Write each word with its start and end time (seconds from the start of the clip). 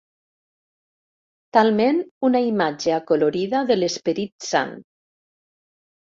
Talment 1.57 1.99
una 2.31 2.41
imatge 2.47 2.95
acolorida 2.97 3.63
de 3.69 3.79
l'Esperit 3.83 4.35
Sant. 4.49 4.75